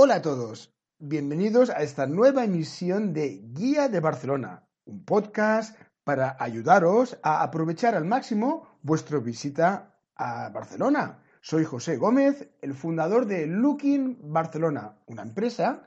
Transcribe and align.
Hola 0.00 0.14
a 0.14 0.22
todos, 0.22 0.72
bienvenidos 1.00 1.70
a 1.70 1.82
esta 1.82 2.06
nueva 2.06 2.44
emisión 2.44 3.12
de 3.12 3.42
Guía 3.52 3.88
de 3.88 3.98
Barcelona, 3.98 4.64
un 4.84 5.04
podcast 5.04 5.76
para 6.04 6.36
ayudaros 6.38 7.18
a 7.24 7.42
aprovechar 7.42 7.96
al 7.96 8.04
máximo 8.04 8.78
vuestra 8.82 9.18
visita 9.18 9.98
a 10.14 10.50
Barcelona. 10.50 11.24
Soy 11.40 11.64
José 11.64 11.96
Gómez, 11.96 12.48
el 12.62 12.74
fundador 12.74 13.26
de 13.26 13.48
Looking 13.48 14.18
Barcelona, 14.32 14.96
una 15.06 15.22
empresa 15.22 15.82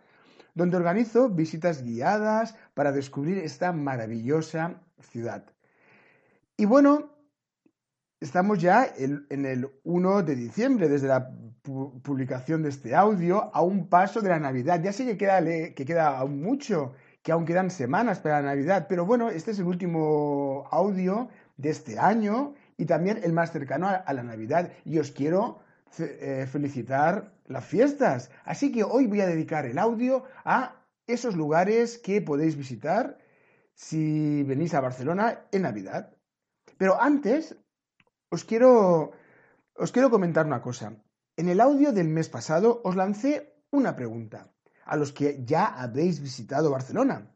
donde 0.56 0.76
organizo 0.76 1.30
visitas 1.30 1.82
guiadas 1.82 2.56
para 2.74 2.92
descubrir 2.92 3.38
esta 3.38 3.72
maravillosa 3.72 4.82
ciudad. 5.00 5.46
Y 6.58 6.66
bueno, 6.66 7.16
estamos 8.22 8.60
ya 8.60 8.88
en 8.98 9.46
el 9.46 9.68
1 9.84 10.24
de 10.24 10.36
diciembre, 10.36 10.88
desde 10.88 11.08
la 11.08 11.32
publicación 11.62 12.62
de 12.62 12.70
este 12.70 12.96
audio, 12.96 13.54
a 13.54 13.62
un 13.62 13.90
paso 13.90 14.22
de 14.22 14.30
la 14.30 14.40
Navidad. 14.40 14.82
Ya 14.82 14.94
sé 14.94 15.06
que 15.06 15.18
queda, 15.18 15.44
que 15.44 15.86
queda 15.86 16.18
aún 16.18 16.42
mucho, 16.42 16.94
que 17.24 17.32
aún 17.32 17.46
quedan 17.46 17.72
semanas 17.72 18.20
para 18.20 18.42
la 18.42 18.50
Navidad, 18.50 18.86
pero 18.88 19.06
bueno, 19.06 19.30
este 19.30 19.52
es 19.52 19.60
el 19.60 19.66
último 19.66 20.68
audio 20.72 21.30
de 21.58 21.72
este 21.72 22.00
año 22.00 22.54
y 22.78 22.86
también 22.86 23.20
el 23.24 23.34
más 23.34 23.52
cercano 23.52 23.88
a, 23.88 24.14
la 24.14 24.24
Navidad. 24.24 24.72
Y 24.86 25.00
os 25.00 25.12
quiero 25.12 25.60
eh, 25.98 26.48
felicitar 26.50 27.34
las 27.48 27.66
fiestas. 27.66 28.30
Así 28.46 28.72
que 28.72 28.84
hoy 28.84 29.08
voy 29.08 29.22
a 29.22 29.28
dedicar 29.28 29.66
el 29.66 29.80
audio 29.80 30.24
a 30.46 30.76
esos 31.08 31.36
lugares 31.36 31.98
que 31.98 32.22
podéis 32.22 32.56
visitar 32.56 33.18
si 33.74 34.44
venís 34.44 34.76
a 34.76 34.82
Barcelona 34.82 35.42
en 35.52 35.64
Navidad. 35.64 36.14
Pero 36.78 37.00
antes, 37.00 37.56
os 38.32 38.46
quiero, 38.46 39.12
os 39.76 39.92
quiero 39.92 40.10
comentar 40.10 40.46
una 40.46 40.62
cosa. 40.62 40.96
En 41.36 41.50
el 41.50 41.60
audio 41.60 41.92
del 41.92 42.08
mes 42.08 42.30
pasado 42.30 42.82
os 42.88 42.96
lancé 42.96 43.32
una 43.72 43.96
pregunta 43.96 44.50
a 44.86 44.96
los 44.96 45.12
que 45.12 45.44
ya 45.46 45.66
habéis 45.66 46.22
visitado 46.22 46.72
Barcelona. 46.72 47.36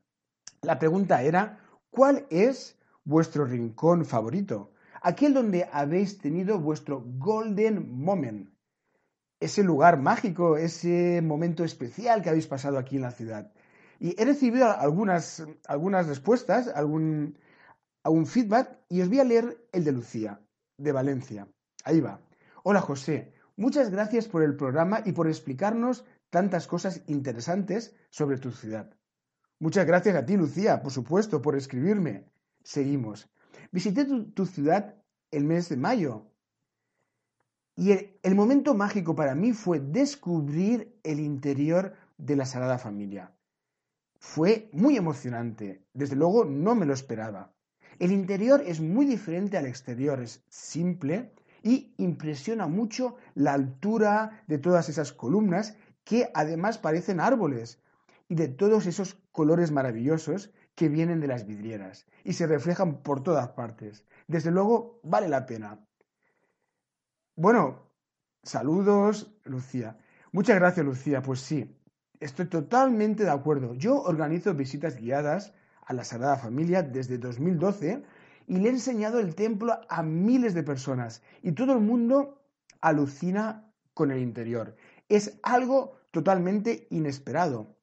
La 0.62 0.80
pregunta 0.80 1.22
era, 1.22 1.60
¿cuál 1.90 2.26
es 2.30 2.80
vuestro 3.04 3.46
rincón 3.46 4.06
favorito? 4.06 4.72
Aquel 5.02 5.34
donde 5.34 5.68
habéis 5.72 6.18
tenido 6.18 6.60
vuestro 6.60 7.04
golden 7.06 8.02
moment. 8.04 8.50
Ese 9.40 9.64
lugar 9.64 10.00
mágico, 10.00 10.56
ese 10.56 11.22
momento 11.22 11.66
especial 11.66 12.22
que 12.22 12.30
habéis 12.30 12.48
pasado 12.48 12.78
aquí 12.78 12.96
en 12.96 13.02
la 13.02 13.12
ciudad. 13.12 13.52
Y 14.00 14.20
he 14.20 14.26
recibido 14.26 14.72
algunas, 14.72 15.46
algunas 15.68 16.08
respuestas, 16.08 16.70
algún, 16.70 17.38
algún 18.02 18.26
feedback, 18.26 18.80
y 18.90 19.02
os 19.02 19.10
voy 19.10 19.20
a 19.20 19.26
leer 19.26 19.58
el 19.72 19.84
de 19.84 19.92
Lucía, 19.92 20.40
de 20.78 20.92
Valencia. 20.92 21.48
Ahí 21.84 22.02
va. 22.02 22.22
Hola 22.64 22.82
José, 22.82 23.34
Muchas 23.58 23.90
gracias 23.90 24.28
por 24.28 24.44
el 24.44 24.58
programa 24.58 25.02
y 25.06 25.14
por 25.14 25.28
explicarnos 25.28 26.04
tantas 26.30 26.68
cosas 26.68 27.02
interesantes 27.08 27.96
sobre 28.10 28.38
tu 28.38 28.52
ciudad. 28.52 28.94
Muchas 29.60 29.86
gracias 29.86 30.18
a 30.18 30.26
ti, 30.26 30.36
Lucía, 30.36 30.82
por 30.82 30.92
supuesto, 30.92 31.42
por 31.42 31.56
escribirme. 31.56 32.30
Seguimos. 32.64 33.30
Visité 33.72 34.06
tu, 34.06 34.46
ciudad 34.46 34.96
el 35.32 35.46
mes 35.46 35.70
de 35.70 35.78
mayo 35.78 36.34
y 37.78 37.92
el, 37.92 38.36
momento 38.36 38.74
mágico 38.74 39.16
para 39.16 39.36
mí 39.36 39.54
fue 39.54 39.80
descubrir 39.80 41.00
el 41.04 41.22
interior 41.22 41.94
de 42.18 42.36
la 42.36 42.46
Sagrada 42.46 42.78
Familia. 42.78 43.34
Fue 44.20 44.70
muy 44.74 44.98
emocionante. 44.98 45.86
Desde 45.94 46.18
luego 46.18 46.44
no 46.44 46.76
me 46.76 46.86
lo 46.86 46.94
esperaba. 46.94 47.55
El 48.00 48.12
interior 48.12 48.62
es 48.66 48.80
muy 48.80 49.06
diferente 49.06 49.58
al 49.58 49.66
exterior. 49.66 50.22
Es 50.22 50.44
simple, 50.50 51.32
y 51.66 51.96
impresiona 51.98 52.68
mucho 52.68 53.16
la 53.34 53.54
altura 53.54 54.44
de 54.46 54.60
todas 54.60 54.88
esas 54.88 55.12
columnas 55.12 55.76
que 56.04 56.30
además 56.36 56.78
parecen 56.78 57.20
árboles 57.20 57.82
y 58.30 58.36
de 58.36 58.50
todos 58.50 58.86
esos 58.86 59.18
colores 59.32 59.72
maravillosos 59.72 60.52
que 60.76 60.90
vienen 60.90 61.20
de 61.22 61.28
las 61.28 61.48
vidrieras 61.48 62.06
y 62.24 62.34
se 62.34 62.46
reflejan 62.46 63.02
por 63.02 63.24
todas 63.24 63.50
partes. 63.50 64.06
Desde 64.28 64.52
luego, 64.52 65.00
vale 65.02 65.28
la 65.28 65.48
pena. 65.48 65.84
Bueno, 67.36 67.92
saludos, 68.44 69.36
Lucía. 69.44 69.98
Muchas 70.32 70.58
gracias, 70.58 70.86
Lucía. 70.86 71.24
Pues 71.24 71.40
sí, 71.40 71.76
estoy 72.20 72.46
totalmente 72.46 73.24
de 73.24 73.32
acuerdo. 73.32 73.74
Yo 73.74 74.04
organizo 74.04 74.54
visitas 74.54 74.98
guiadas 74.98 75.52
a 75.86 75.94
la 75.94 76.04
Sagrada 76.04 76.38
Familia 76.38 76.84
desde 76.84 77.18
2012 77.18 78.04
y 78.48 78.58
le 78.58 78.70
he 78.70 78.72
enseñado 78.72 79.20
el 79.20 79.36
templo 79.36 79.80
a 79.90 80.04
miles 80.04 80.54
de 80.54 80.64
personas 80.64 81.22
y 81.42 81.54
todo 81.54 81.74
el 81.74 81.80
mundo 81.80 82.42
alucina 82.82 83.72
con 83.94 84.12
el 84.12 84.20
interior. 84.20 84.76
Es 85.10 85.40
algo 85.44 85.98
totalmente 86.12 86.88
inesperado. 86.90 87.76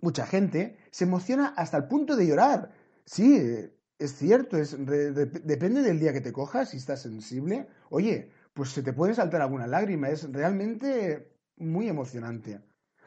Mucha 0.00 0.26
gente 0.26 0.78
se 0.90 1.04
emociona 1.04 1.48
hasta 1.56 1.76
el 1.76 1.84
punto 1.84 2.16
de 2.16 2.26
llorar. 2.26 2.72
Sí, 3.04 3.70
es 3.98 4.16
cierto, 4.16 4.56
es, 4.56 4.76
depende 4.78 5.82
del 5.82 6.00
día 6.00 6.12
que 6.12 6.20
te 6.20 6.32
cojas, 6.32 6.70
si 6.70 6.76
estás 6.76 7.02
sensible. 7.02 7.68
Oye, 7.90 8.30
pues 8.54 8.70
se 8.70 8.82
te 8.82 8.92
puede 8.92 9.14
saltar 9.14 9.42
alguna 9.42 9.66
lágrima, 9.66 10.08
es 10.08 10.30
realmente 10.32 11.32
muy 11.56 11.88
emocionante. 11.88 12.60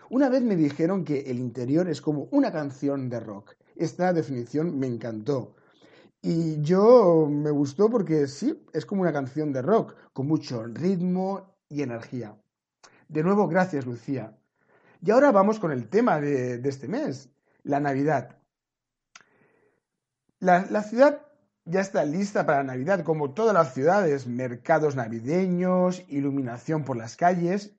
Una 0.10 0.30
vez 0.30 0.44
me 0.44 0.56
dijeron 0.56 1.04
que 1.04 1.22
el 1.22 1.40
interior 1.40 1.90
es 1.90 2.02
como 2.02 2.28
una 2.32 2.52
canción 2.52 3.10
de 3.10 3.20
rock. 3.20 3.56
Esta 3.76 4.14
definición 4.14 4.78
me 4.80 4.88
encantó. 4.88 5.56
Y 6.22 6.62
yo 6.62 7.28
me 7.30 7.52
gustó 7.52 7.90
porque 7.90 8.28
sí, 8.28 8.66
es 8.74 8.86
como 8.86 9.02
una 9.04 9.14
canción 9.14 9.54
de 9.54 9.62
rock, 9.62 9.96
con 10.12 10.28
mucho 10.28 10.66
ritmo 10.66 11.56
y 11.70 11.84
energía. 11.84 12.36
De 13.08 13.22
nuevo, 13.22 13.48
gracias, 13.48 13.86
Lucía. 13.86 14.36
Y 15.02 15.12
ahora 15.12 15.32
vamos 15.32 15.60
con 15.60 15.72
el 15.72 15.88
tema 15.88 16.20
de, 16.20 16.56
este 16.68 16.88
mes, 16.88 17.30
la 17.64 17.80
Navidad. 17.80 18.40
La, 20.40 20.66
la, 20.72 20.82
ciudad 20.82 21.22
ya 21.66 21.82
está 21.82 22.04
lista 22.06 22.46
para 22.46 22.60
la 22.60 22.74
Navidad, 22.74 23.04
como 23.04 23.34
todas 23.34 23.54
las 23.54 23.74
ciudades, 23.74 24.26
mercados 24.26 24.96
navideños, 24.96 26.04
iluminación 26.08 26.86
por 26.86 26.98
las 26.98 27.18
calles. 27.18 27.76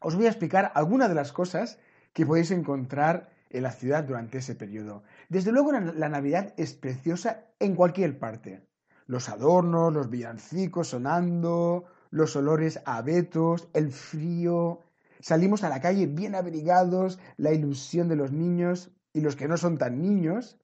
Os 0.00 0.16
voy 0.16 0.24
a 0.26 0.30
explicar 0.30 0.72
algunas 0.74 1.10
de 1.10 1.16
las 1.16 1.32
cosas 1.32 1.78
que 2.14 2.24
podéis 2.24 2.50
encontrar 2.50 3.33
en 3.54 3.62
la 3.62 3.70
ciudad 3.70 4.04
durante 4.04 4.38
ese 4.38 4.56
periodo. 4.56 5.04
Desde 5.28 5.52
luego 5.52 5.72
la 5.72 6.08
Navidad 6.08 6.52
es 6.56 6.74
preciosa 6.74 7.46
en 7.60 7.76
cualquier 7.76 8.18
parte. 8.18 8.66
Los 9.06 9.28
adornos, 9.28 9.92
los 9.92 10.10
villancicos 10.10 10.88
sonando, 10.88 11.84
los 12.10 12.34
olores 12.34 12.80
a 12.84 12.96
abetos, 12.96 13.68
el 13.72 13.92
frío. 13.92 14.80
Salimos 15.20 15.62
a 15.62 15.68
la 15.68 15.80
calle 15.80 16.06
bien 16.06 16.34
abrigados, 16.34 17.20
la 17.36 17.52
ilusión 17.52 18.08
de 18.08 18.16
los 18.16 18.32
niños 18.32 18.90
y 19.12 19.20
los 19.20 19.36
que 19.36 19.46
no 19.46 19.56
son 19.56 19.78
tan 19.78 20.02
niños. 20.02 20.58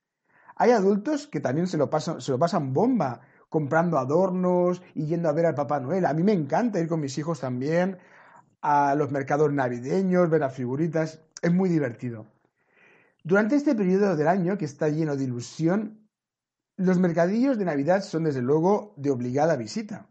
Hay 0.56 0.72
adultos 0.72 1.28
que 1.28 1.40
también 1.40 1.68
se 1.68 1.78
lo 1.78 1.90
pasan, 1.90 2.20
se 2.20 2.32
lo 2.32 2.38
pasan 2.38 2.72
bomba, 2.72 3.20
comprando 3.48 3.98
adornos 3.98 4.82
y 4.94 5.06
yendo 5.06 5.28
a 5.28 5.32
ver 5.32 5.46
al 5.46 5.54
Papá 5.54 5.78
Noel. 5.78 6.06
A 6.06 6.12
mí 6.12 6.24
me 6.24 6.32
encanta 6.32 6.80
ir 6.80 6.88
con 6.88 7.00
mis 7.00 7.16
hijos 7.18 7.40
también 7.40 7.98
a 8.62 8.96
los 8.96 9.12
mercados 9.12 9.52
navideños, 9.52 10.28
ver 10.28 10.40
las 10.40 10.54
figuritas. 10.54 11.20
Es 11.40 11.52
muy 11.52 11.68
divertido. 11.68 12.26
Durante 13.22 13.56
este 13.56 13.74
periodo 13.74 14.16
del 14.16 14.28
año, 14.28 14.56
que 14.56 14.64
está 14.64 14.88
lleno 14.88 15.16
de 15.16 15.24
ilusión, 15.24 16.08
los 16.76 16.98
mercadillos 16.98 17.58
de 17.58 17.66
Navidad 17.66 18.02
son 18.02 18.24
desde 18.24 18.40
luego 18.40 18.94
de 18.96 19.10
obligada 19.10 19.56
visita. 19.56 20.08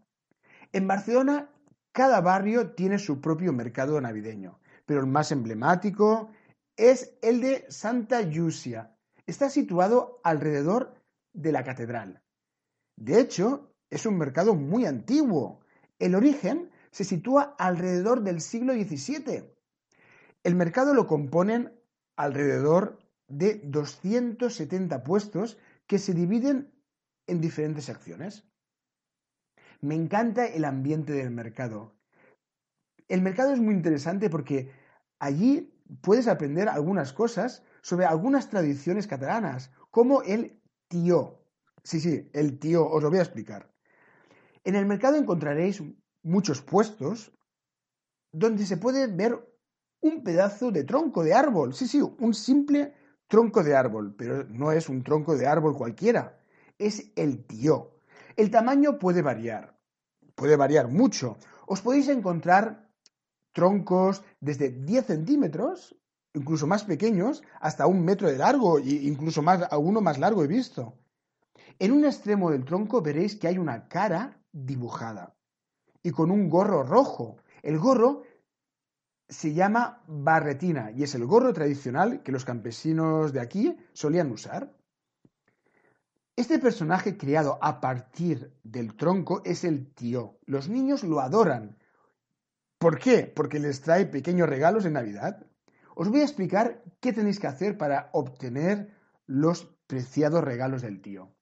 En 0.71 0.87
Barcelona, 0.87 1.49
cada 1.91 2.21
barrio 2.21 2.71
tiene 2.71 2.99
su 2.99 3.19
propio 3.19 3.51
mercado 3.51 3.99
navideño, 3.99 4.59
pero 4.85 4.99
el 4.99 5.07
más 5.07 5.31
emblemático 5.31 6.29
es 6.77 7.17
el 7.23 7.41
de 7.41 7.65
Santa 7.69 8.21
Yusia. 8.21 8.95
Está 9.25 9.49
situado 9.49 10.21
alrededor 10.23 10.93
de 11.33 11.51
la 11.51 11.63
catedral. 11.63 12.21
De 12.95 13.19
hecho, 13.19 13.73
es 13.89 14.05
un 14.05 14.17
mercado 14.17 14.53
muy 14.53 14.85
antiguo. 14.85 15.61
El 15.97 16.13
origen 16.13 16.69
se 16.91 17.03
sitúa 17.03 17.55
alrededor 17.57 18.21
del 18.21 18.41
siglo 18.41 18.73
XVII. 18.73 19.51
El 20.43 20.55
mercado 20.55 20.93
lo 20.93 21.07
componen 21.07 21.73
alrededor 22.15 22.99
de 23.29 23.61
270 23.63 25.03
puestos 25.03 25.57
que 25.87 25.99
se 25.99 26.13
dividen 26.13 26.73
en 27.27 27.41
diferentes 27.41 27.89
acciones. 27.89 28.43
Me 29.81 29.95
encanta 29.95 30.45
el 30.45 30.65
ambiente 30.65 31.13
del 31.13 31.31
mercado. 31.31 31.95
El 33.07 33.21
mercado 33.21 33.53
es 33.53 33.59
muy 33.59 33.73
interesante 33.73 34.29
porque 34.29 34.71
allí 35.19 35.73
puedes 36.01 36.27
aprender 36.27 36.67
algunas 36.69 37.13
cosas 37.13 37.63
sobre 37.81 38.05
algunas 38.05 38.49
tradiciones 38.49 39.07
catalanas, 39.07 39.71
como 39.89 40.21
el 40.23 40.61
tío. 40.87 41.39
Sí, 41.83 41.99
sí, 41.99 42.29
el 42.33 42.59
tío, 42.59 42.87
os 42.87 43.01
lo 43.01 43.09
voy 43.09 43.19
a 43.19 43.23
explicar. 43.23 43.71
En 44.63 44.75
el 44.75 44.85
mercado 44.85 45.15
encontraréis 45.15 45.81
muchos 46.23 46.61
puestos 46.61 47.31
donde 48.31 48.65
se 48.65 48.77
puede 48.77 49.07
ver 49.07 49.39
un 50.01 50.23
pedazo 50.23 50.71
de 50.71 50.83
tronco 50.83 51.23
de 51.23 51.33
árbol. 51.33 51.73
Sí, 51.73 51.87
sí, 51.87 52.01
un 52.01 52.33
simple 52.33 52.93
tronco 53.29 53.63
de 53.63 53.75
árbol, 53.75 54.15
pero 54.17 54.43
no 54.49 54.73
es 54.73 54.89
un 54.89 55.03
tronco 55.03 55.37
de 55.37 55.47
árbol 55.47 55.77
cualquiera, 55.77 56.39
es 56.77 57.11
el 57.15 57.45
tío. 57.45 57.95
El 58.35 58.51
tamaño 58.51 58.99
puede 58.99 59.21
variar, 59.21 59.77
puede 60.35 60.57
variar 60.57 60.89
mucho. 60.89 61.37
Os 61.67 61.81
podéis 61.81 62.09
encontrar 62.09 62.89
troncos 63.53 64.23
desde 64.41 64.69
10 64.71 65.05
centímetros, 65.05 65.95
incluso 66.33 66.65
más 66.65 66.83
pequeños, 66.83 67.43
hasta 67.61 67.85
un 67.85 68.03
metro 68.03 68.27
de 68.27 68.37
largo 68.37 68.79
e 68.79 68.89
incluso 68.89 69.41
más, 69.41 69.61
alguno 69.71 70.01
más 70.01 70.17
largo 70.17 70.43
he 70.43 70.47
visto. 70.47 70.97
En 71.77 71.91
un 71.91 72.05
extremo 72.05 72.49
del 72.51 72.65
tronco 72.65 73.01
veréis 73.01 73.35
que 73.35 73.47
hay 73.47 73.57
una 73.57 73.87
cara 73.87 74.41
dibujada 74.51 75.35
y 76.01 76.11
con 76.11 76.31
un 76.31 76.49
gorro 76.49 76.81
rojo. 76.83 77.37
El 77.61 77.77
gorro 77.77 78.23
se 79.29 79.53
llama 79.53 80.03
barretina 80.07 80.91
y 80.91 81.03
es 81.03 81.13
el 81.13 81.25
gorro 81.25 81.53
tradicional 81.53 82.23
que 82.23 82.31
los 82.31 82.45
campesinos 82.45 83.31
de 83.31 83.39
aquí 83.39 83.77
solían 83.93 84.31
usar. 84.31 84.75
Este 86.35 86.57
personaje 86.57 87.17
creado 87.17 87.59
a 87.61 87.79
partir 87.79 88.53
del 88.63 88.95
tronco 88.95 89.41
es 89.45 89.63
el 89.63 89.93
tío. 89.93 90.39
Los 90.45 90.67
niños 90.67 91.03
lo 91.03 91.19
adoran. 91.19 91.77
¿Por 92.79 92.97
qué? 92.97 93.31
Porque 93.35 93.59
les 93.59 93.81
trae 93.81 94.05
pequeños 94.05 94.49
regalos 94.49 94.85
en 94.85 94.93
Navidad. 94.93 95.45
Os 95.95 96.09
voy 96.09 96.21
a 96.21 96.23
explicar 96.23 96.81
qué 96.99 97.13
tenéis 97.13 97.39
que 97.39 97.47
hacer 97.47 97.77
para 97.77 98.09
obtener 98.13 98.95
los 99.27 99.65
preciados 99.85 100.43
regalos 100.43 100.81
del 100.81 101.01
tío. 101.01 101.35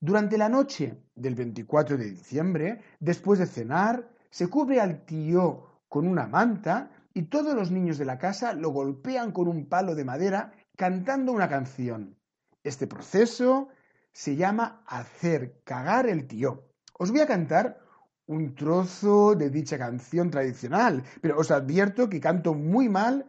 Durante 0.00 0.38
la 0.38 0.48
noche 0.48 1.04
del 1.14 1.34
24 1.34 1.96
de 1.96 2.10
diciembre, 2.10 2.80
después 2.98 3.38
de 3.38 3.46
cenar, 3.46 4.08
se 4.30 4.48
cubre 4.48 4.80
al 4.80 5.04
tío 5.04 5.82
con 5.88 6.08
una 6.08 6.26
manta 6.26 6.90
y 7.14 7.22
todos 7.24 7.54
los 7.54 7.70
niños 7.70 7.98
de 7.98 8.04
la 8.04 8.18
casa 8.18 8.52
lo 8.52 8.70
golpean 8.70 9.32
con 9.32 9.48
un 9.48 9.68
palo 9.68 9.94
de 9.94 10.04
madera 10.04 10.52
cantando 10.76 11.32
una 11.32 11.48
canción. 11.48 12.16
Este 12.64 12.86
proceso 12.86 13.68
se 14.12 14.36
llama 14.36 14.82
hacer 14.86 15.60
cagar 15.64 16.08
el 16.08 16.26
tío. 16.26 16.68
Os 16.98 17.10
voy 17.10 17.20
a 17.20 17.26
cantar 17.26 17.80
un 18.26 18.54
trozo 18.54 19.34
de 19.34 19.50
dicha 19.50 19.78
canción 19.78 20.30
tradicional, 20.30 21.02
pero 21.20 21.38
os 21.38 21.50
advierto 21.50 22.08
que 22.08 22.20
canto 22.20 22.54
muy 22.54 22.88
mal, 22.88 23.26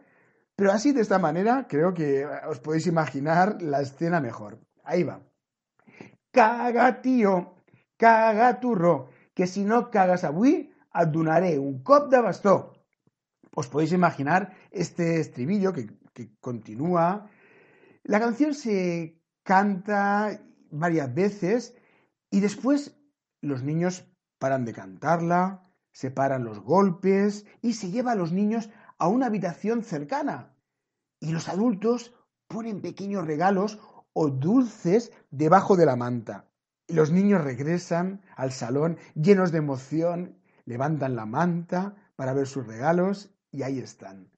pero 0.56 0.72
así 0.72 0.92
de 0.92 1.00
esta 1.00 1.18
manera 1.18 1.66
creo 1.68 1.92
que 1.94 2.26
os 2.48 2.60
podéis 2.60 2.86
imaginar 2.86 3.60
la 3.60 3.80
escena 3.80 4.20
mejor. 4.20 4.60
Ahí 4.84 5.02
va. 5.02 5.20
Caga 6.30 7.02
tío, 7.02 7.56
caga 7.96 8.60
turro, 8.60 9.08
que 9.34 9.46
si 9.46 9.64
no 9.64 9.90
cagas 9.90 10.24
avui, 10.24 10.70
et 10.94 11.10
donaré 11.10 11.58
un 11.58 11.82
cop 11.82 12.08
de 12.08 12.20
bastó 12.22 12.73
os 13.54 13.68
podéis 13.68 13.92
imaginar 13.92 14.52
este 14.70 15.20
estribillo 15.20 15.72
que, 15.72 15.86
continúa. 16.40 17.30
La 18.02 18.20
canción 18.20 18.54
se 18.54 19.20
canta 19.42 20.40
varias 20.70 21.12
veces 21.12 21.74
y 22.30 22.40
después 22.40 22.96
los 23.40 23.62
niños 23.62 24.06
paran 24.38 24.64
de 24.64 24.72
cantarla, 24.72 25.62
se 25.92 26.10
paran 26.10 26.44
los 26.44 26.60
golpes 26.60 27.46
y 27.62 27.74
se 27.74 27.90
lleva 27.90 28.12
a 28.12 28.16
los 28.16 28.32
niños 28.32 28.70
a 28.98 29.08
una 29.08 29.26
habitación 29.26 29.82
cercana. 29.82 30.54
Y 31.20 31.32
los 31.32 31.48
adultos 31.48 32.14
ponen 32.48 32.80
pequeños 32.80 33.26
regalos 33.26 33.78
o 34.12 34.28
dulces 34.28 35.12
debajo 35.30 35.76
de 35.76 35.86
la 35.86 35.96
manta. 35.96 36.48
Y 36.86 36.94
los 36.94 37.10
niños 37.10 37.42
regresan 37.42 38.22
al 38.36 38.52
salón 38.52 38.98
llenos 39.14 39.50
de 39.50 39.58
emoción, 39.58 40.38
levantan 40.64 41.16
la 41.16 41.26
manta 41.26 41.96
para 42.16 42.34
ver 42.34 42.46
sus 42.46 42.66
regalos 42.66 43.33
y 43.54 43.62
ahí 43.62 43.78
están. 43.78 44.30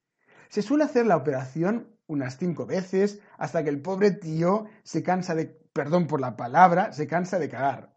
Se 0.48 0.62
suele 0.62 0.84
hacer 0.84 1.06
la 1.06 1.16
operación 1.16 1.88
unas 2.06 2.36
cinco 2.36 2.66
veces 2.66 3.20
hasta 3.38 3.64
que 3.64 3.70
el 3.70 3.80
pobre 3.80 4.10
tío 4.12 4.66
se 4.84 5.02
cansa 5.02 5.34
de, 5.34 5.46
perdón 5.46 6.06
por 6.06 6.20
la 6.20 6.36
palabra, 6.36 6.92
se 6.92 7.06
cansa 7.06 7.38
de 7.38 7.48
cagar. 7.48 7.96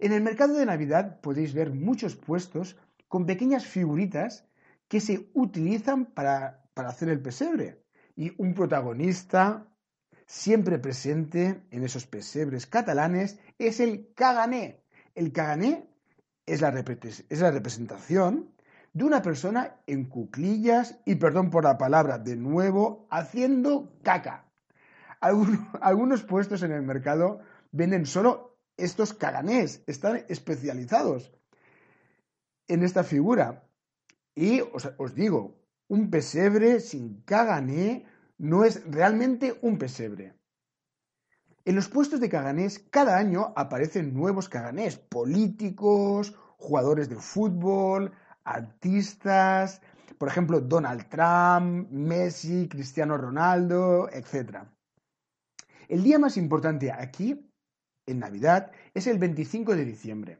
En 0.00 0.12
el 0.12 0.22
mercado 0.22 0.54
de 0.54 0.66
Navidad 0.66 1.20
podéis 1.20 1.54
ver 1.54 1.70
muchos 1.70 2.16
puestos 2.16 2.76
con 3.08 3.26
pequeñas 3.26 3.66
figuritas 3.66 4.48
que 4.88 5.00
se 5.00 5.30
utilizan 5.34 6.06
para, 6.06 6.64
para 6.74 6.88
hacer 6.88 7.08
el 7.10 7.20
pesebre. 7.20 7.84
Y 8.16 8.32
un 8.42 8.54
protagonista 8.54 9.68
siempre 10.26 10.78
presente 10.78 11.62
en 11.70 11.84
esos 11.84 12.06
pesebres 12.06 12.66
catalanes 12.66 13.38
es 13.58 13.80
el 13.80 14.12
cagané. 14.14 14.82
El 15.14 15.32
cagané 15.32 15.88
es 16.46 16.60
la, 16.60 16.70
es 16.70 17.40
la 17.40 17.50
representación 17.50 18.51
de 18.92 19.04
una 19.04 19.22
persona 19.22 19.76
en 19.86 20.04
cuclillas 20.08 21.00
y, 21.06 21.14
perdón 21.14 21.50
por 21.50 21.64
la 21.64 21.78
palabra, 21.78 22.18
de 22.18 22.36
nuevo, 22.36 23.06
haciendo 23.10 23.92
caca. 24.02 24.50
Algunos, 25.20 26.22
puestos 26.24 26.62
en 26.62 26.72
el 26.72 26.82
mercado 26.82 27.40
venden 27.70 28.06
solo 28.06 28.58
estos 28.76 29.14
caganés, 29.14 29.82
están 29.86 30.24
especializados 30.28 31.32
en 32.68 32.82
esta 32.82 33.04
figura. 33.04 33.68
Y 34.34 34.60
os, 34.60 34.90
os 34.98 35.14
digo, 35.14 35.62
un 35.88 36.10
pesebre 36.10 36.80
sin 36.80 37.22
cagané 37.22 38.06
no 38.38 38.64
es 38.64 38.82
realmente 38.90 39.58
un 39.62 39.78
pesebre. 39.78 40.34
En 41.64 41.76
los 41.76 41.88
puestos 41.88 42.18
de 42.18 42.28
caganés 42.28 42.80
cada 42.90 43.16
año 43.16 43.52
aparecen 43.54 44.12
nuevos 44.12 44.48
caganés, 44.48 44.96
políticos, 44.96 46.34
jugadores 46.58 47.08
de 47.08 47.16
fútbol, 47.16 48.12
artistas, 48.44 49.80
por 50.18 50.28
ejemplo, 50.28 50.60
Donald 50.60 51.08
Trump, 51.08 51.90
Messi, 51.90 52.68
Cristiano 52.68 53.16
Ronaldo, 53.16 54.08
etc. 54.12 54.58
El 55.88 56.02
día 56.02 56.18
más 56.18 56.36
importante 56.36 56.92
aquí, 56.92 57.50
en 58.06 58.18
Navidad, 58.20 58.70
es 58.94 59.06
el 59.06 59.18
25 59.18 59.74
de 59.74 59.84
diciembre 59.84 60.38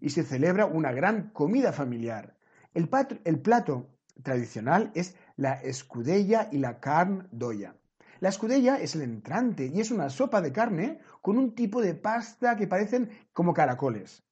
y 0.00 0.10
se 0.10 0.24
celebra 0.24 0.66
una 0.66 0.92
gran 0.92 1.30
comida 1.30 1.72
familiar. 1.72 2.36
El, 2.74 2.88
plato 2.88 3.88
tradicional 4.22 4.90
es 4.94 5.14
la 5.36 5.54
escudella 5.54 6.48
y 6.50 6.58
la 6.58 6.80
carne 6.80 7.28
doya. 7.30 7.76
La 8.18 8.28
escudella 8.28 8.80
es 8.80 8.94
el 8.94 9.02
entrante 9.02 9.66
y 9.66 9.80
es 9.80 9.90
una 9.90 10.10
sopa 10.10 10.40
de 10.40 10.52
carne 10.52 11.00
con 11.20 11.38
un 11.38 11.54
tipo 11.54 11.80
de 11.80 11.94
pasta 11.94 12.56
que 12.56 12.66
parecen 12.66 13.10
como 13.32 13.54
caracoles. 13.54 14.24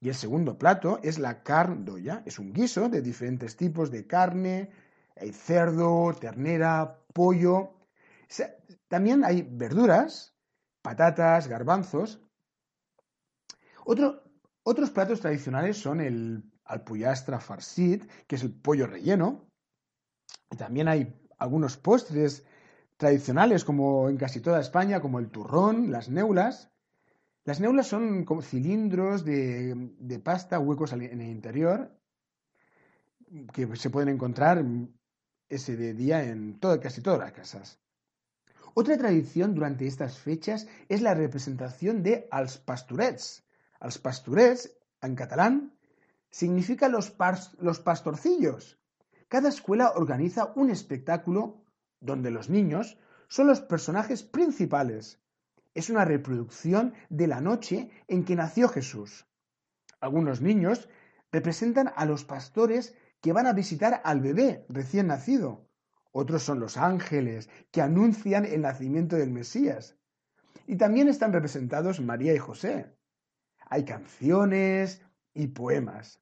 Y 0.00 0.08
el 0.08 0.14
segundo 0.14 0.56
plato 0.58 1.00
es 1.02 1.18
la 1.18 1.42
carne 1.42 2.22
Es 2.24 2.38
un 2.38 2.52
guiso 2.52 2.88
de 2.88 3.02
diferentes 3.02 3.56
tipos 3.56 3.90
de 3.90 4.06
carne, 4.06 4.70
hay 5.16 5.32
cerdo, 5.32 6.14
ternera, 6.14 7.00
pollo. 7.12 7.74
También 8.86 9.24
hay 9.24 9.42
verduras, 9.42 10.36
patatas, 10.82 11.48
garbanzos. 11.48 12.20
otros 13.84 14.90
platos 14.90 15.20
tradicionales 15.20 15.78
son 15.78 16.00
el 16.00 16.44
alpuyastra 16.64 17.40
farsit, 17.40 18.08
que 18.26 18.36
es 18.36 18.42
el 18.42 18.52
pollo 18.52 18.86
relleno. 18.86 19.50
también 20.56 20.88
hay 20.88 21.20
algunos 21.38 21.76
postres 21.76 22.44
tradicionales, 22.96 23.64
como 23.64 24.08
en 24.08 24.16
casi 24.16 24.40
toda 24.40 24.60
España, 24.60 25.00
como 25.00 25.18
el 25.18 25.30
turrón, 25.30 25.90
las 25.90 26.08
neulas. 26.08 26.70
Las 27.48 27.60
neulas 27.60 27.86
son 27.86 28.26
como 28.26 28.42
cilindros 28.42 29.24
de, 29.24 30.20
pasta, 30.22 30.58
huecos 30.58 30.92
en 30.92 31.22
el 31.22 31.30
interior, 31.30 31.90
que 33.54 33.74
se 33.74 33.88
pueden 33.88 34.10
encontrar 34.10 34.62
ese 35.48 35.74
de 35.74 35.94
día 35.94 36.24
en 36.24 36.58
casi 36.82 37.00
todas 37.00 37.20
las 37.20 37.32
casas. 37.32 37.80
Otra 38.74 38.98
tradición 38.98 39.54
durante 39.54 39.86
estas 39.86 40.18
fechas 40.18 40.66
es 40.90 41.00
la 41.00 41.14
representación 41.14 42.02
de 42.02 42.28
als 42.30 42.58
pastorets. 42.58 43.42
Als 43.80 43.96
pastorets, 43.96 44.76
en 45.00 45.14
catalán, 45.14 45.72
significa 46.28 46.90
los, 46.90 47.16
los 47.60 47.80
pastorcillos. 47.80 48.78
Cada 49.26 49.48
escuela 49.48 49.92
organiza 49.96 50.52
un 50.54 50.68
espectáculo 50.68 51.64
donde 51.98 52.30
los 52.30 52.50
niños 52.50 52.98
son 53.26 53.46
los 53.46 53.62
personajes 53.62 54.22
principales 54.22 55.18
es 55.78 55.90
una 55.90 56.04
reproducción 56.04 56.92
de 57.08 57.28
la 57.28 57.40
noche 57.40 57.90
en 58.08 58.24
que 58.24 58.34
nació 58.34 58.68
Jesús. 58.68 59.28
Algunos 60.00 60.40
niños 60.40 60.88
representan 61.30 61.92
a 61.94 62.04
los 62.04 62.24
pastores 62.24 62.96
que 63.20 63.32
van 63.32 63.46
a 63.46 63.52
visitar 63.52 64.00
al 64.04 64.20
bebé 64.20 64.66
recién 64.68 65.06
nacido. 65.06 65.68
Otros 66.10 66.42
son 66.42 66.58
los 66.58 66.76
ángeles 66.76 67.48
que 67.70 67.80
anuncian 67.80 68.44
el 68.44 68.62
nacimiento 68.62 69.14
del 69.14 69.30
Mesías. 69.30 69.96
Y 70.66 70.76
también 70.76 71.06
están 71.06 71.32
representados 71.32 72.00
María 72.00 72.34
y 72.34 72.38
José. 72.38 72.96
Hay 73.70 73.84
canciones 73.84 75.00
y 75.32 75.46
poemas. 75.46 76.20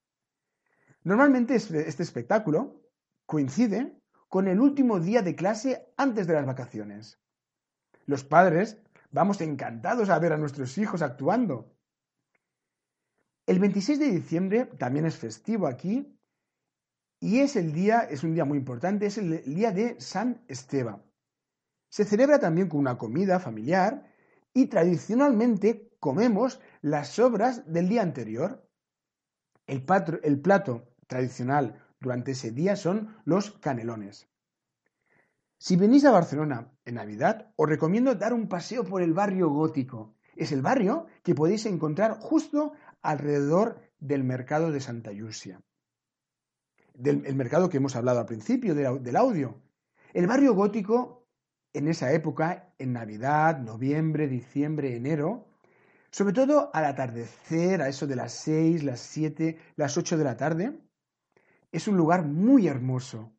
Normalmente 1.03 1.55
este, 1.55 2.03
espectáculo 2.03 2.83
coincide 3.25 3.99
con 4.29 4.47
el 4.47 4.59
último 4.59 4.99
día 4.99 5.23
de 5.23 5.35
clase 5.35 5.91
antes 5.97 6.27
de 6.27 6.33
las 6.33 6.45
vacaciones. 6.45 7.19
Los 8.05 8.23
padres 8.23 8.77
Vamos 9.17 9.41
encantados 9.41 10.11
a 10.11 10.19
ver 10.19 10.31
a 10.31 10.37
nuestros 10.37 10.77
hijos 10.77 11.01
actuando. 11.01 11.75
El 13.47 13.57
26 13.57 13.97
de 13.97 14.11
diciembre 14.11 14.65
también 14.77 15.07
es 15.07 15.17
festivo 15.17 15.65
aquí 15.65 16.15
y 17.19 17.39
es 17.39 17.55
el 17.55 17.73
día, 17.73 18.01
es 18.01 18.23
un 18.23 18.35
día 18.35 18.45
muy 18.45 18.59
importante, 18.59 19.07
es 19.07 19.17
el 19.17 19.43
día 19.55 19.71
de 19.71 19.99
San 19.99 20.45
Esteban. 20.47 21.01
Se 21.89 22.05
celebra 22.05 22.37
también 22.37 22.69
con 22.69 22.79
una 22.79 22.99
comida 22.99 23.39
familiar 23.39 24.05
y 24.53 24.67
tradicionalmente 24.67 25.89
comemos 25.99 26.61
las 26.83 27.07
sobras 27.07 27.65
del 27.65 27.89
día 27.89 28.03
anterior. 28.03 28.69
El, 29.65 29.83
el 30.21 30.41
plato 30.41 30.93
tradicional 31.07 31.83
durante 31.99 32.33
ese 32.33 32.51
día 32.51 32.75
son 32.75 33.17
los 33.25 33.49
canelones. 33.49 34.29
Si 35.59 35.75
venís 35.75 36.05
a 36.05 36.11
Barcelona 36.11 36.71
en 36.85 36.95
Navidad, 36.95 37.51
os 37.55 37.67
recomiendo 37.67 38.13
dar 38.13 38.33
un 38.33 38.47
paseo 38.47 38.83
por 38.83 39.01
el 39.01 39.13
barrio 39.13 39.49
gótico. 39.49 40.15
Es 40.35 40.51
el 40.51 40.61
barrio 40.61 41.07
que 41.23 41.33
podéis 41.33 41.65
encontrar 41.65 42.19
justo 42.19 42.73
alrededor 43.01 43.81
del 43.99 44.23
mercado 44.23 44.71
de 44.71 44.79
Santa 44.81 45.11
Yusia. 45.11 45.61
Del 46.93 47.25
el 47.25 47.35
mercado 47.35 47.69
que 47.69 47.77
hemos 47.77 47.95
hablado 47.95 48.19
al 48.19 48.27
principio 48.27 48.75
del 48.75 49.15
audio. 49.15 49.61
El 50.13 50.27
barrio 50.27 50.53
gótico, 50.53 51.27
en 51.73 51.87
esa 51.87 52.11
época, 52.11 52.73
en 52.77 52.93
Navidad, 52.93 53.59
noviembre, 53.59 54.27
diciembre, 54.27 54.95
enero, 54.95 55.47
sobre 56.11 56.33
todo 56.33 56.69
al 56.73 56.85
atardecer, 56.85 57.81
a 57.81 57.89
eso 57.89 58.05
de 58.07 58.15
las 58.15 58.31
6, 58.33 58.83
las 58.83 58.99
7, 58.99 59.57
las 59.75 59.97
8 59.97 60.17
de 60.17 60.23
la 60.23 60.37
tarde, 60.37 60.79
es 61.71 61.87
un 61.87 61.97
lugar 61.97 62.25
muy 62.25 62.67
hermoso. 62.67 63.33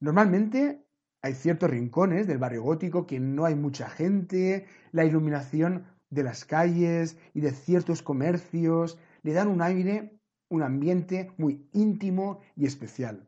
Normalmente 0.00 0.83
hay 1.24 1.32
ciertos 1.32 1.70
rincones 1.70 2.26
del 2.26 2.36
barrio 2.36 2.62
gótico 2.62 3.06
que 3.06 3.18
no 3.18 3.46
hay 3.46 3.54
mucha 3.54 3.88
gente, 3.88 4.66
la 4.92 5.06
iluminación 5.06 5.86
de 6.10 6.22
las 6.22 6.44
calles 6.44 7.16
y 7.32 7.40
de 7.40 7.52
ciertos 7.52 8.02
comercios 8.02 8.98
le 9.22 9.32
dan 9.32 9.48
un 9.48 9.62
aire, 9.62 10.20
un 10.50 10.62
ambiente 10.62 11.32
muy 11.38 11.66
íntimo 11.72 12.40
y 12.56 12.66
especial. 12.66 13.26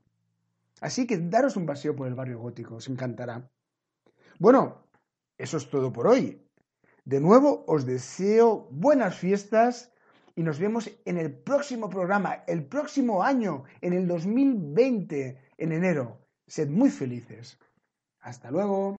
Así 0.83 1.07
que 1.07 1.17
daros 1.17 1.57
un 1.57 1.65
paseo 1.65 1.97
por 1.97 2.07
el 2.07 2.15
barrio 2.15 2.39
gótico, 2.39 2.75
os 2.75 2.89
encantará. 2.91 3.51
Bueno, 4.39 4.85
eso 5.39 5.57
es 5.57 5.71
todo 5.71 5.91
por 5.91 6.07
hoy. 6.07 6.47
De 7.07 7.19
nuevo 7.19 7.65
os 7.67 7.87
deseo 7.87 8.69
buenas 8.73 9.17
fiestas 9.17 9.91
y 10.35 10.43
nos 10.43 10.59
vemos 10.59 10.91
en 11.07 11.17
el 11.17 11.33
próximo 11.33 11.89
programa, 11.89 12.45
el 12.47 12.63
próximo 12.67 13.23
año, 13.23 13.65
en 13.81 13.95
el 13.95 14.07
2020, 14.07 15.39
en 15.57 15.73
enero. 15.73 16.21
Sed 16.47 16.69
muy 16.69 16.91
felices. 16.91 17.59
Hasta 18.27 18.51
luego. 18.51 18.95